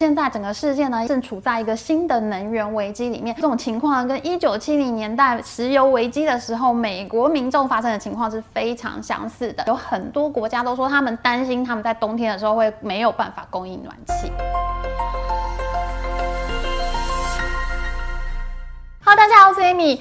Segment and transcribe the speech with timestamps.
[0.00, 3.34] 现在整个世界呢，正处在一个新的能源危机里面。
[3.34, 9.64] 这种情况，跟一九七零年代石油危机的时候，美国民众发生的情况是非常相似的。
[9.66, 14.30] 有很多国家都说，他们担心他们在冬天的时候会没有办法供应暖气。
[19.04, 19.98] Hello，大家好，我是 Amy。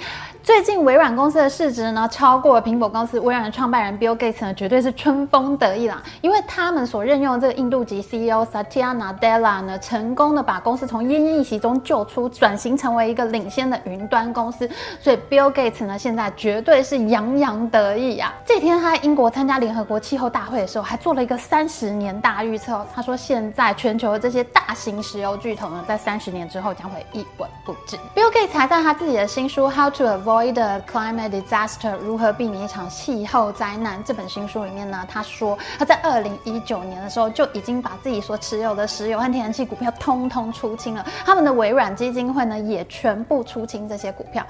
[0.48, 3.20] 最近微软公司的市值呢，超过了苹果公司。
[3.20, 14.70] 微软的创办人 Bill Gates 呢，绝对是春风得意啦，因为他们所任用的这个印度籍 CEO Satya Nadella 呢，成功的把公司从奄奄一息中救出，转型成为一个领先的云端公司。
[15.02, 18.34] 所以 Bill Gates 呢，现在绝对是洋洋得意啊！
[18.46, 22.88] 这天他在英国参加联合国气候大会的时候，还做了一个三十年大预测。
[22.96, 27.98] 他说，现在全球的这些大型石油巨头呢，在三十年之后将会一文不值。
[28.16, 34.04] Bill Gates 还在他自己的新书 How to Avoid Climate disaster 如何避免一场气候灾难？
[34.04, 41.06] 这本新书里面呢，他说他在二零一九年的时候就已经把自己所持有的石油和天然气股票通通出清了。
[41.26, 44.46] 他们的微软基金会呢，也全部出清这些股票。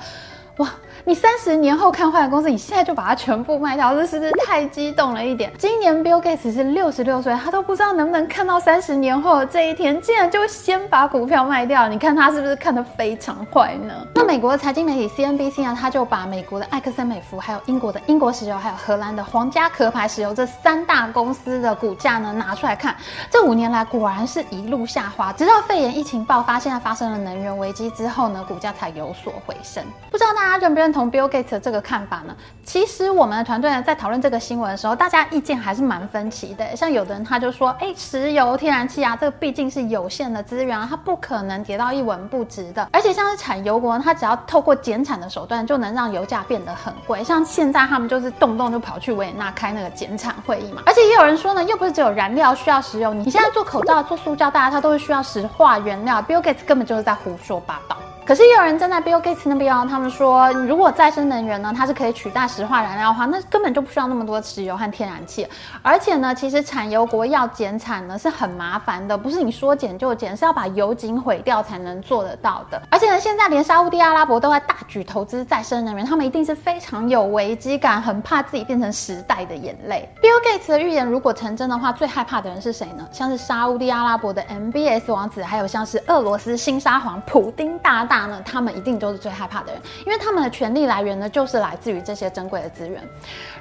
[0.58, 0.67] 哇，
[1.05, 5.53] 你三十年后看坏的公司，你现在就把它全部卖掉，这是不是太激动了一点？
[5.55, 13.94] 今年 Bill Gates 是六十六岁，他都不知道能不能看到三十年后的这一天，竟然就先把股票卖掉，你看他是不是看得非常坏呢？
[14.16, 22.97] 那美国的财经媒体 CNBC 呢，他就把美国的埃克森美孚、还有英国的英国石油、还有荷兰的皇家壳牌石油这三大公司的股价呢拿出来看，
[23.30, 29.83] 这五年来果然是一路下滑，直到肺炎疫情爆发，现在发生了能源危机之后呢，股价才有所回升。
[30.09, 30.46] 不知道大家。
[30.47, 32.33] 大家认不认同 Bill Gates 的这个看法呢？
[32.63, 36.73] 其实我们的团队呢，在讨论这个新闻的时候，大家意见还是蛮分歧的。
[36.73, 42.87] 像有的人他就说，哎，石油、天然气啊，这个毕竟是有限的资源啊，它不可能跌到一文不值的。
[42.93, 47.21] 而且像是产油国，它只要透过减产的手段，就能让油价变得很贵。
[47.25, 50.81] 像现在他们就是动不动就跑去维也纳开那个减产会议嘛。
[50.85, 56.21] 而且也有人说呢，又不是只有燃料需要石油，你现在做口罩、做塑胶袋，它都是需要石化原料。
[56.21, 57.97] Bill Gates 根本就是在胡说八道。
[58.28, 65.48] 可是也有人站在 Bill Gates 那边哦，他们说，如果再生能源呢，它是可以取代石化燃料的话，那根本就不需要那么多石油和天然气。
[65.82, 72.82] 而且呢，其实产油国要减产呢是很麻烦的，不是你说减就减，是要把油井毁掉才能做得到的。
[72.92, 80.10] 而且呢，现在连沙乌地阿拉伯都在大举投资再生能源，他们一定是非常有危机感，很怕自己变成时代的眼泪。
[80.21, 83.08] Bill Gates 的预言如果成真的话，最害怕的人是谁呢？
[83.10, 88.17] 像是沙乌地阿拉伯的 MBS 王子，还有像是俄罗斯新沙皇普丁大大。
[88.26, 93.02] 呢，他们一定都是最害怕的人，因为他们的权力来源呢，就是来自于这些珍贵的资源。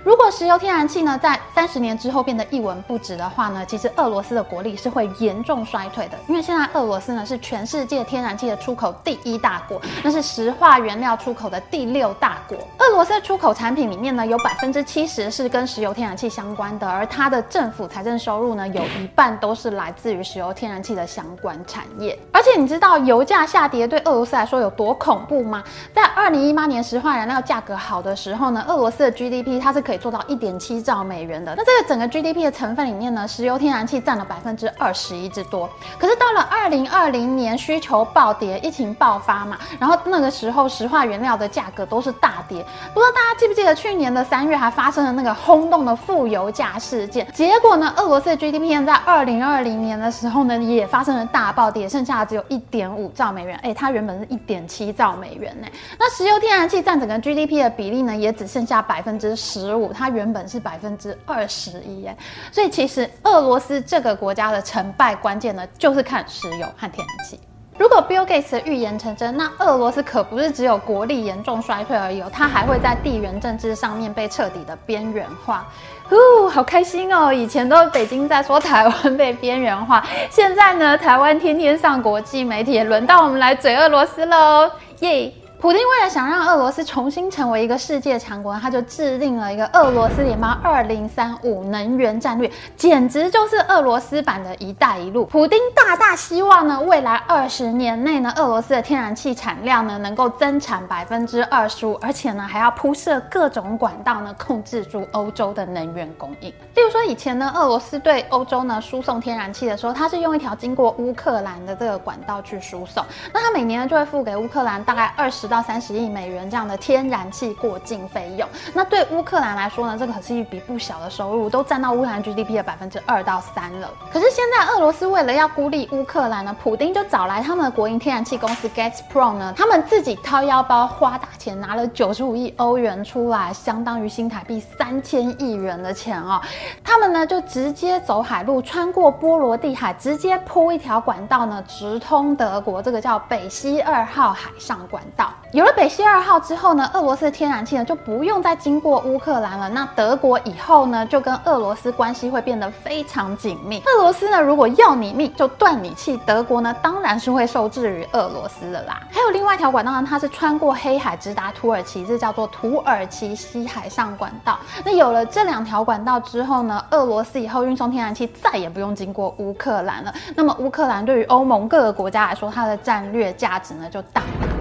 [0.03, 6.17] 如果石油、天然气呢，在三十年之后变得一文不值的话呢，其实俄罗斯的国力是会严重衰退的。
[6.29, 12.57] 因为现在俄罗斯呢是全世界天然气的出口第一大国，那是石化原料出口的第六大国。
[12.79, 22.17] 俄罗斯的出口产品里面呢，有百分之七十是跟石油、天然气相关的，而它的政府财政收入呢，有一半都是来自于石油、天然气的相关产业。
[22.33, 25.63] 而且你知道油价下跌对俄罗斯来说有多恐怖吗？
[25.93, 31.55] 在二零一八年石化燃料价格好的时候呢，俄罗斯的 GDP 它是可以做到一点七兆美元的。
[31.57, 35.69] 那这个整个 GDP 的成分里面呢，石油、天然气占了百分之二十一之多。
[35.99, 42.65] 可是到了二零二零年，需求暴跌，疫情爆发嘛，然后那个时候石化原料的价格都是大跌。
[42.95, 47.27] 不知道大家记不记得去年的三月还发生了那个轰动的负油价事件？
[47.33, 53.59] 结果呢，俄罗斯的 GDP 在二零二零年的时候呢，也发生了大暴跌，剩下的只有一点五兆美元。
[53.63, 55.67] 哎，它原本是一点七兆美元呢。
[55.99, 62.17] 那石油、天然气占整个 GDP 的比例呢，也只剩下百分之十五，它原本是百分之二十一耶。
[62.53, 67.39] 所以其实俄罗斯这个国家的成败关键呢，就是看石油和天然气。
[67.79, 75.67] 如果 Bill Gates 的预言成真，那俄罗斯可不是只有国力严重衰退而已，它还会在地缘政治上面被彻底的边缘化。
[76.09, 77.33] 呼，好开心哦！
[77.33, 84.71] 以前都是北京在说台湾被边缘化，现在呢，台湾天天上国际媒体，也轮到我们来嘴俄罗斯喽，
[85.01, 85.33] 耶！
[85.59, 95.25] 普丁为了想让俄罗斯重新成为一个世界强国，他就制定了一个俄罗斯联邦二零三五能源战略，简直就是俄罗斯版的一带一路。
[95.25, 106.51] 普丁大大希望呢，未来二十年内呢，俄罗斯的天然气产量呢能够增产百分之二十五，而且呢还要铺设各种管道呢，控制住欧洲的能源供应。
[106.51, 113.03] 例如说，以前呢，俄罗斯对欧洲呢输送天然气的时候，它是用一条经过乌克兰的这个管道去输送，
[113.33, 115.46] 那它每年呢就会付给乌克兰大概二十。
[115.47, 123.91] 到三十亿美元这样的天然气过境费用，那对乌克兰来说呢，这个可是一笔不小的收入，都占到乌克兰 GDP 的百分之二到三了。
[124.13, 136.41] 可是现在俄罗斯为了要孤立乌克兰呢，普丁就找来他们的国营天然气公司 Gazprom 呢，他们自己掏腰包花大钱拿了九十五亿欧元出来，相当于新台币三千亿元的钱哦。
[136.83, 145.33] 他们呢就直接走海路，穿过波罗的海，直接铺一条管道呢，直通德国，这个叫北溪二号海上管道。
[145.53, 149.69] 有了北溪二号之后呢，俄罗斯的天然气呢就不用再经过乌克兰了。
[149.69, 153.81] 那德国以后呢就跟俄罗斯关系会变得非常紧密。
[153.87, 159.01] 俄罗斯呢如果要你命就断你气，德国呢当然是会受制于俄罗斯的啦。
[159.11, 164.59] 还有另外一条管道呢，它是穿过黑海直达土耳其，这叫做土耳其西海上管道。
[164.85, 170.13] 那有了这两条管道之后呢，俄罗斯以后运送天然气再也不用经过乌克兰了。
[170.35, 174.56] 那么乌克兰对于欧盟各个国家来说，它的战略价值呢就大大的降。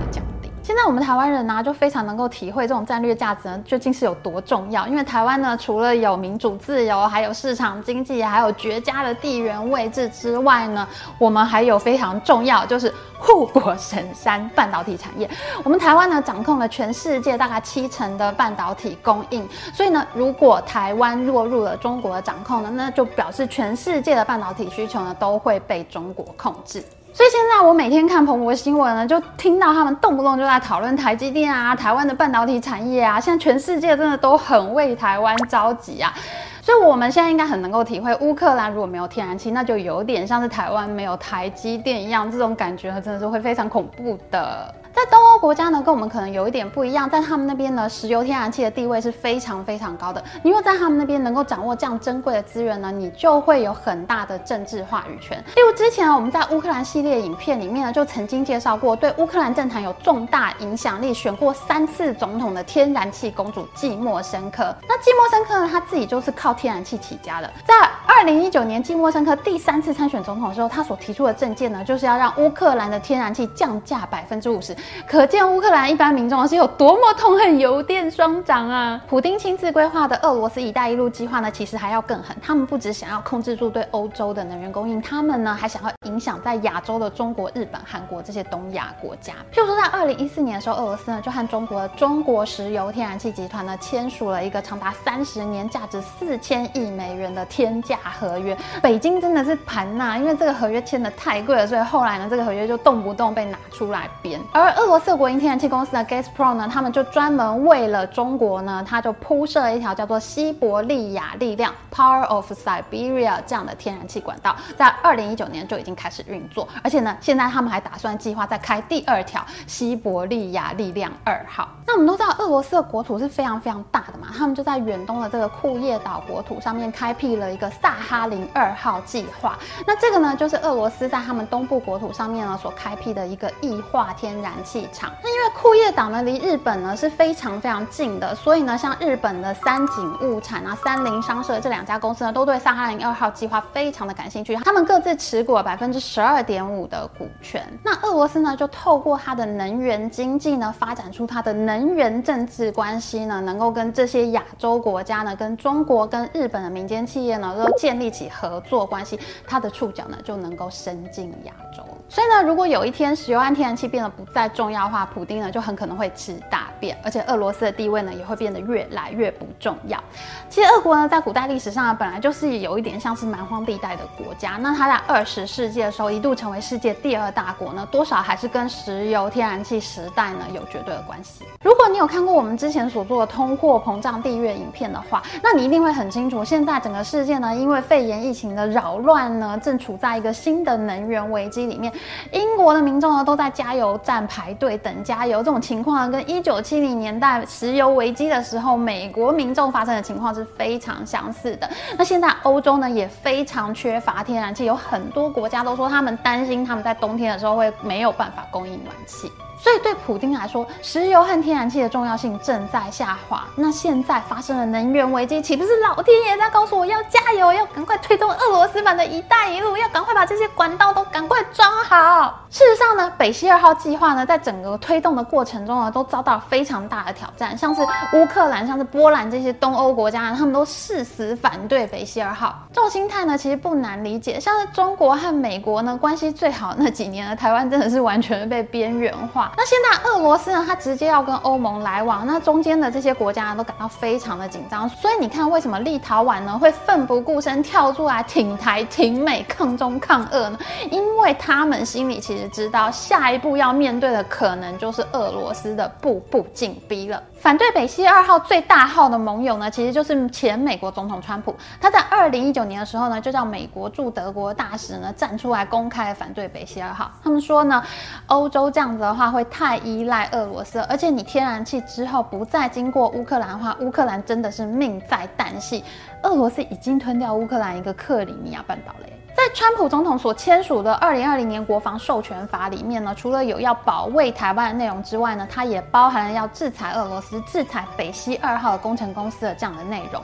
[0.65, 4.87] 现在我们台湾人呢、就非常能够体会这种战略价值呢，究竟是有多重要。
[4.87, 10.87] 因为台湾呢，除了有民主自由，还有市场经济，还有绝佳的地缘位置之外呢，
[11.19, 15.29] 我们还有非常重要，就是护国神山半导体产业。
[15.63, 19.47] 我们台湾呢，掌控了全世界大概七成的半导体供应。
[19.71, 26.83] 所以呢，如果台湾落入了中国的掌控呢，那就表示全世界的半导体需求呢，都会被中国控制。
[27.15, 36.13] 所以现在我每天看彭博新闻呢，就听到他们动不动就在讨论台积电啊、台湾的半导体产业啊，现在全世界真的都很为台湾着急啊。
[36.61, 44.75] 所以我们现在应该很能够体会，乌克兰如果没有天然气，那就有点像是台湾没有台积电一样，这种感觉真的是会非常恐怖的。
[44.95, 50.23] 在东欧国家呢，跟我们可能有一点不一样，在他们那边呢，石油天然气的地位是非常非常高的。
[50.41, 55.37] 你若在他们那边能够掌握这样珍贵的资源呢，你就会有很大的政治话语权。
[55.53, 64.73] 例如之前啊，我们在乌克兰系列影片里面呢，就曾经介绍过，对乌克兰政坛有重大影响力、选过三次总统的天然气公主季莫申科。
[64.87, 67.51] 那季莫申科呢，他自己就是靠天然气起家的。
[67.67, 67.73] 在
[68.17, 74.73] 二零一九年，季莫申科第三次参选总统的时候，他所提出的政见呢，就是要让乌克兰的天然气降价百分之五十。
[75.05, 78.99] 可见乌克兰一般民众是有多么痛恨油电双涨啊！
[79.05, 82.35] 普丁亲自规划的俄罗斯“一带一路”计划呢，其实还要更狠。
[82.41, 89.33] 他们不只想要控制住对欧洲的能源供应，他们呢还想要影响在亚洲的中国、日本、韩国这些东亚国家。
[89.53, 98.57] 譬如说，在二零一四年的时候，俄罗斯呢就和中国的中国石油天然气集团呢签署了一个长达三十年、价值四千亿美元的天价合约。
[98.81, 104.39] 北京真的是盘呐，因为这个合约签的太贵了，所以后来呢，这个合约就动不动被拿出来编。
[104.53, 121.67] 而俄罗斯国营天然气公司的 Gazprom 呢，他们就专门为了中国呢，他就铺设了一条叫做西伯利亚力量 （Power of Siberia） 这样的天然气管道，在二零一九年就已经开始运作，而且呢，现在他们还打算计划再开第二条西伯利亚力量二号。
[121.87, 129.57] 那我们都知道，俄罗斯的国土是非常非常大的嘛，他们就在远东的这个库页岛国土上面开辟了一个萨哈林二号计划。
[129.85, 135.11] 那这个呢，就是俄罗斯在他们东部国土上面呢所开辟的一个液化天然气厂。
[135.23, 147.63] 那因为库页岛呢离日本呢是非常非常近的，所以呢，像日本的三井物产啊、三菱商社这两家公司呢，都对萨哈林二号计划非常的感兴趣，他们各自持股了百分分之十二点五的股权。
[147.83, 161.83] 那俄罗斯呢，就透过它的能源经济呢，发展出它的能源政治关系呢，能够跟这些亚洲国家呢，跟中国、跟日本的民间企业呢，都建立起合作关系，它的触角呢，就能够伸进亚洲。
[162.07, 170.01] 所以呢，如果有一天石油和天然气变得不再重要的话，普丁呢就很可能会吃大便，而且俄罗斯的地位呢也会变得越来越不重要。
[170.47, 181.43] 其实俄国呢在古代历史上呢本来就是有一点像是蛮荒地带的国家，那它在二十世纪的时候一度成为世界第二大国呢，多少还是跟石油天然气时代呢有绝对的关系。
[181.63, 191.91] 如果你有看过我们之前所做的通货膨胀地月影片的话，那你一定会很清楚，现在整个世界呢因为肺炎疫情的扰乱呢，正处在一个新的能源危机里面。
[192.31, 201.69] 英国的民众呢都在加油站排队等加油，这种情况跟一九七零年代石油危机的时候美国民众发生的情况是非常相似的。
[201.97, 209.31] 那现在欧洲呢也非常缺乏天然气，有很多国家都说他们担心他们在冬天的时候会没有办法供应暖气。
[209.57, 213.43] 所以对普丁来说，石油和天然气的重要性正在下滑。
[213.55, 222.41] 那现在发生了能源危机，岂不是老天爷在告诉我要加油，要赶快推动俄罗斯版的一带一路，要赶快把这些管道都赶快装好？
[222.49, 227.57] 事实上呢，北溪二号计划呢，在整个推动的过程中呢，都遭到非常大的挑战。
[227.57, 227.81] 像是
[228.13, 232.55] 乌克兰、像是波兰这些东欧国家，他们都誓死反对北溪二号。
[232.71, 234.39] 这种心态呢，其实不难理解。
[234.39, 239.44] 像是中国和美国呢，关系最好那几年呢，台湾真的是完全被边缘化。
[239.57, 244.87] 那现在俄罗斯呢，它直接要跟欧盟来往，那中间的这些国家呢，都感到非常的紧张。
[244.89, 250.59] 所以你看，为什么立陶宛呢会奋不顾身跳出来挺台、挺美、抗中抗俄呢？
[250.89, 257.21] 因为他们心里其实知道，下一步要面对的可能就是俄罗斯的步步紧逼了。
[257.37, 261.55] 反对北溪二号最大号的盟友呢，其实就是前美国总统川普。
[261.79, 267.11] 他在二零一九年的时候呢，就叫美国驻德国大使呢站出来公开反对北溪二号。
[267.23, 267.83] 他们说呢，
[268.25, 275.83] 欧洲这样子的话会太依赖俄罗斯，而且你天然气之后不再经过乌克兰的话，乌克兰真的是命在旦夕。
[276.23, 279.07] 俄罗斯已经吞掉乌克兰一个克里米亚半岛了。
[279.35, 290.23] 在川普总统所签署的二零二零年国防授权法里面呢，除了有要保卫台湾的内容之外呢，它也包含了要制裁俄罗斯、制裁北溪二号的工程公司的这样的内容。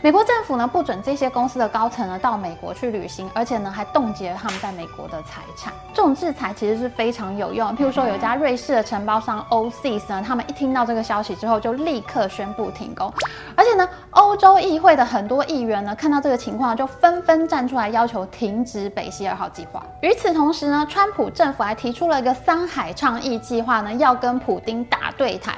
[0.00, 5.72] 美国政府呢不准这些公司的高层呢到美国去旅行，而且呢还冻结了他们在美国的财产。
[5.94, 7.74] 这种制裁其实是非常有用的。
[7.74, 13.12] 譬如说，有家瑞士的承包商 OSIS 呢，他们一听到这个消息之后，就立刻宣布停工。
[13.54, 19.82] 而且呢，欧洲议会的很多议员呢看到这个情况，就纷纷站出来要求停止北溪二号计划。
[20.00, 25.54] 与此同时呢，川普政府还提出了一个三海倡议计划呢，要跟普丁打对台。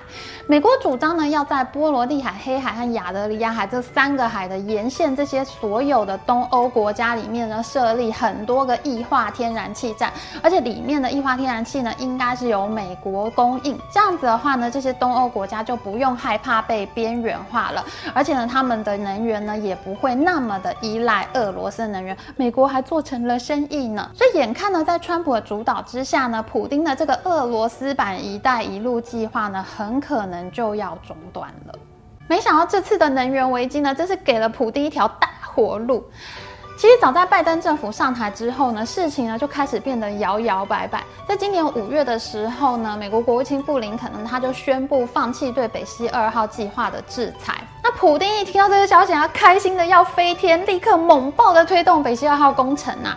[0.47, 10.13] 美国主张呢，要在波罗的海、黑海和亚得里亚海这三个海海的沿线这些所有的东欧国家里面呢，设立很多个液化天然气站，
[10.43, 13.79] 而且里面的液化天然气呢，应该是由美国供应。
[13.91, 22.15] 这样子的话呢，这些东欧国家就不用害怕被边缘化了，而且呢，他们的能源呢，也不会那么的依赖俄罗斯能源。
[22.37, 30.37] 美国还做成了生意呢，所以眼看呢，在川普的主导之下呢，普丁的这个俄罗斯版“一带一路”计划呢，很可能。
[30.53, 31.75] 就要中断了。
[32.29, 36.05] 没想到这次的能源危机呢，真是给了普丁一条大活路。
[36.79, 41.03] 其实早在拜登政府上台之后呢，事情呢就开始变得摇摇摆摆。
[41.27, 47.55] 在今年五月的时候呢，美国国务卿布林肯呢，他就宣布放弃对北溪二号计划的制裁。
[47.83, 53.17] 那普丁一听到这个消息，他开心的要飞天，立刻猛爆的推动北溪二号工程啊。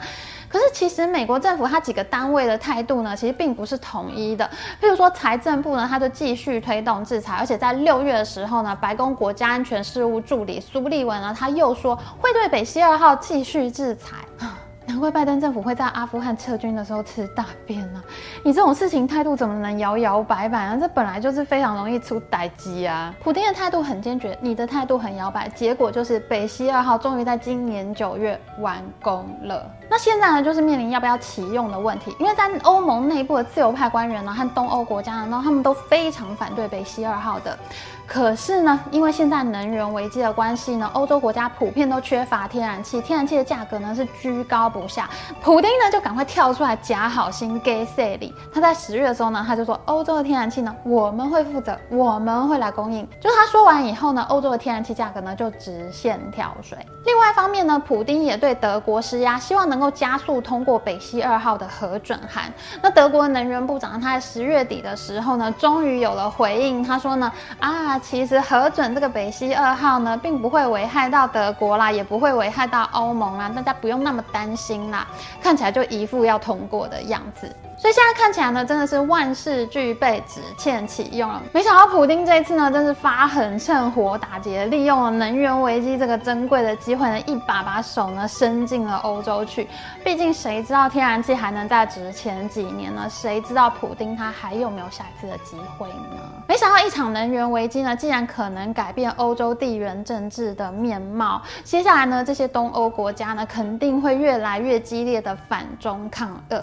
[0.50, 4.50] 可是，其实美国政府它几个单位的态度呢，其实并不是统一的。
[4.82, 14.18] 譬如说，财政部呢，它就继续推动制裁，而且在六月的时候呢，白宫国家安全事务助理苏利文呢，他又说会对北溪二号继续制裁。
[14.89, 18.10] 难怪拜登政府会在阿富汗撤军的时候吃大便呢、啊！
[18.44, 20.75] 你这种事情态度怎么能摇摇摆摆啊？
[20.82, 23.13] 这本来就是非常容易出代志啊！
[23.22, 29.72] 普丁的态度很坚决，你的态度很摇摆，结果就是北溪二号终于在今年九月完工了。
[29.89, 37.58] 那现在呢，就是面临要不要启用的问题，因为在欧盟内部的自由派官员呢和东欧国家呢，他们都非常反对北溪二号的。
[38.05, 45.08] 可是呢，因为现在能源危机的关系呢，欧洲国家普遍都缺乏天然气，天然气的价格呢是居高不下。
[45.43, 48.34] 普丁呢就赶快跳出来假好心给塞里。
[48.51, 53.08] 他在十月的时候呢，他就说欧洲的天然气呢我们会负责，我们会来供应。
[53.22, 56.79] 就是他说完以后呢，欧洲的天然气价格呢就直线跳水。
[57.05, 62.52] 另外一方面呢，普丁也对德国施压，希望能能够加速通过北溪二号的核准函。
[62.82, 67.98] 那德国能源部长他在十月底的时候呢，终于有了回应，他说呢啊。
[68.00, 75.08] 其实核准这个北溪二号呢，并不会危害到德国啦，也不会危害到欧盟啦，大家不用那么担心啦。
[75.42, 77.50] 看起来就一副要通过的样子。
[77.80, 81.42] 所以现在看起来呢，真的是万事俱备，只欠启用了。
[81.54, 89.66] 没想到普丁这一次呢，真是发狠，趁火打劫，利用了能源危机这个珍贵的机会呢，一把把手呢伸进了欧洲去。
[90.04, 93.08] 毕竟谁知道天然气还能再值钱几年呢？
[93.10, 96.20] 谁知道普丁他还有没有下一次的机会呢？
[96.50, 101.42] 没想到一场能源危机呢，竟然可能改变欧洲地缘政治的面貌。
[101.64, 106.62] 接下来呢，这些东欧国家呢，肯定会越来越激烈的反中抗俄。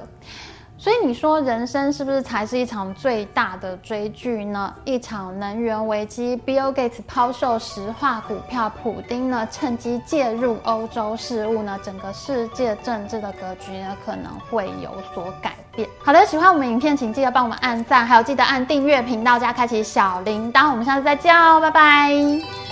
[0.86, 4.72] 所以你说人生是不是才是一场最大的追剧呢？
[4.84, 15.88] 一场能源危机，Bill Gates 抛售石化股票，普丁呢趁机介入欧洲事务呢，整个世界政治的格局呢可能会有所改变。
[16.04, 20.70] 好的，喜欢我们影片，请记得帮我们按赞，还有记得按订阅频道加开启小铃铛。
[20.70, 22.65] 我们下次再见哦，拜拜。